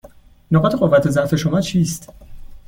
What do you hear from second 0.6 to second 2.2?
قوت و ضعف شما چیست؟